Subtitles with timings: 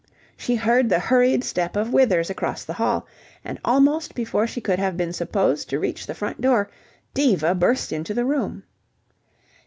[0.35, 3.05] She heard the hurried step of Withers across the hall,
[3.45, 6.71] and almost before she could have been supposed to reach the front door,
[7.13, 8.63] Diva burst into the room.